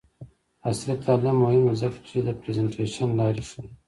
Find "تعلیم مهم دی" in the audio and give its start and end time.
1.05-1.73